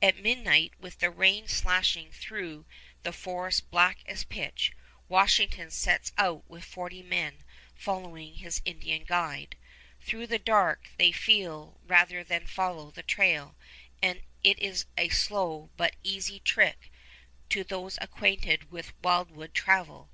[0.00, 2.64] At midnight, with the rain slashing through
[3.02, 4.72] the forest black as pitch,
[5.06, 9.54] Washington sets out with forty men, following his Indian guide.
[10.00, 13.54] Through the dark they feel rather than follow the trail,
[14.00, 16.90] and it is a slow but an easy trick
[17.50, 20.08] to those acquainted with wildwood travel.